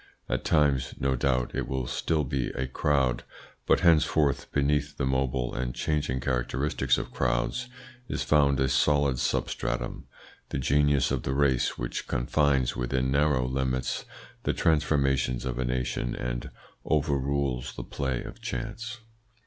At 0.27 0.43
times 0.43 0.95
no 0.99 1.15
doubt 1.15 1.51
it 1.53 1.67
will 1.67 1.85
still 1.85 2.23
be 2.23 2.47
a 2.55 2.65
crowd, 2.65 3.21
but 3.67 3.81
henceforth, 3.81 4.51
beneath 4.51 4.97
the 4.97 5.05
mobile 5.05 5.53
and 5.53 5.75
changing 5.75 6.21
characteristics 6.21 6.97
of 6.97 7.11
crowds, 7.11 7.67
is 8.09 8.23
found 8.23 8.59
a 8.59 8.67
solid 8.67 9.19
substratum, 9.19 10.07
the 10.49 10.57
genius 10.57 11.11
of 11.11 11.21
the 11.21 11.35
race 11.35 11.77
which 11.77 12.07
confines 12.07 12.75
within 12.75 13.11
narrow 13.11 13.47
limits 13.47 14.05
the 14.41 14.53
transformations 14.53 15.45
of 15.45 15.59
a 15.59 15.65
nation 15.65 16.15
and 16.15 16.49
overrules 16.83 17.75
the 17.75 17.83
play 17.83 18.23
of 18.23 18.41
chance. 18.41 19.01